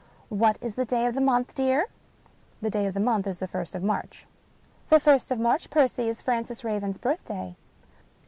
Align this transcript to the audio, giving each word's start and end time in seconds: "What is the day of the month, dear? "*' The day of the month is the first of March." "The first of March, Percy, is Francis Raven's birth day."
"What 0.43 0.57
is 0.61 0.73
the 0.73 0.83
day 0.83 1.05
of 1.05 1.13
the 1.13 1.21
month, 1.21 1.53
dear? 1.53 1.85
"*' 2.37 2.61
The 2.63 2.71
day 2.71 2.87
of 2.87 2.95
the 2.95 2.99
month 2.99 3.27
is 3.27 3.37
the 3.37 3.47
first 3.47 3.75
of 3.75 3.83
March." 3.83 4.25
"The 4.89 4.99
first 4.99 5.29
of 5.29 5.37
March, 5.39 5.69
Percy, 5.69 6.09
is 6.09 6.23
Francis 6.23 6.63
Raven's 6.63 6.97
birth 6.97 7.23
day." 7.25 7.55